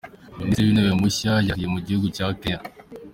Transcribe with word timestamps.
Minisitire 0.37 0.63
w’Intebe 0.65 0.91
Mushya 1.01 1.31
yarahiye 1.47 1.67
Mugihugu 1.73 2.07
cya 2.15 2.27
Kenya 2.41 2.61